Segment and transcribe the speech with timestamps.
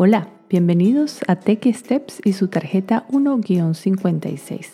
[0.00, 4.68] Hola, bienvenidos a Tech Steps y su tarjeta 1-56.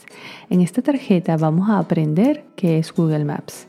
[0.51, 3.67] En esta tarjeta vamos a aprender qué es Google Maps.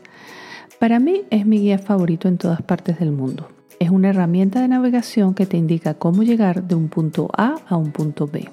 [0.78, 3.48] Para mí es mi guía favorito en todas partes del mundo.
[3.78, 7.76] Es una herramienta de navegación que te indica cómo llegar de un punto A a
[7.78, 8.50] un punto B.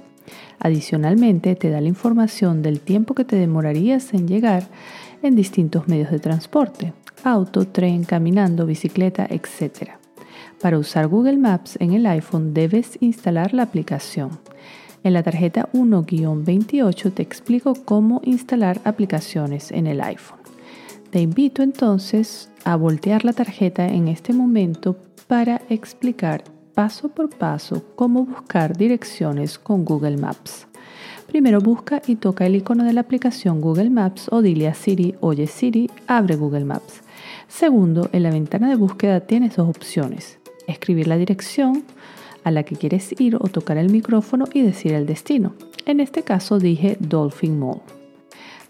[0.59, 4.69] Adicionalmente, te da la información del tiempo que te demorarías en llegar
[5.21, 6.93] en distintos medios de transporte,
[7.25, 10.02] auto, tren, caminando, bicicleta, etc.
[10.63, 14.29] Para usar Google Maps en el iPhone debes instalar la aplicación.
[15.03, 20.39] En la tarjeta 1-28 te explico cómo instalar aplicaciones en el iPhone.
[21.09, 24.95] Te invito entonces a voltear la tarjeta en este momento
[25.27, 30.67] para explicar paso por paso cómo buscar direcciones con Google Maps.
[31.27, 35.15] Primero busca y toca el icono de la aplicación Google Maps o dile a Siri,
[35.19, 37.01] oye Siri, abre Google Maps.
[37.49, 41.83] Segundo, en la ventana de búsqueda tienes dos opciones escribir la dirección
[42.43, 45.53] a la que quieres ir o tocar el micrófono y decir el destino.
[45.85, 47.81] En este caso dije Dolphin Mall.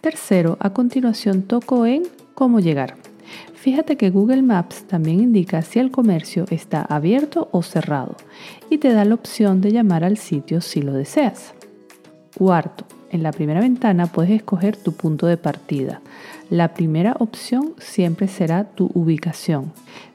[0.01, 2.03] Tercero, a continuación toco en
[2.35, 2.95] cómo llegar.
[3.53, 8.17] Fíjate que Google Maps también indica si el comercio está abierto o cerrado
[8.69, 11.53] y te da la opción de llamar al sitio si lo deseas.
[12.37, 16.01] Cuarto, en la primera ventana puedes escoger tu punto de partida.
[16.49, 19.71] La primera opción siempre será tu ubicación,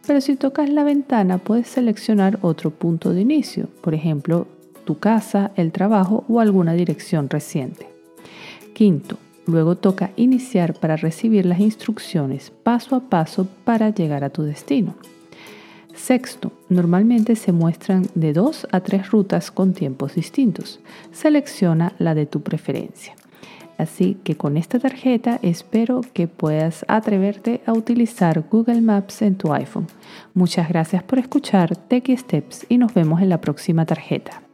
[0.07, 4.47] pero si tocas la ventana puedes seleccionar otro punto de inicio, por ejemplo,
[4.85, 7.89] tu casa, el trabajo o alguna dirección reciente.
[8.75, 14.43] Quinto, luego toca iniciar para recibir las instrucciones paso a paso para llegar a tu
[14.43, 14.95] destino.
[15.95, 20.81] Sexto, normalmente se muestran de dos a tres rutas con tiempos distintos.
[21.13, 23.15] Selecciona la de tu preferencia.
[23.79, 29.53] Así que con esta tarjeta espero que puedas atreverte a utilizar Google Maps en tu
[29.53, 29.87] iPhone.
[30.35, 34.48] Muchas gracias por escuchar Tech Steps y nos vemos en la próxima tarjeta.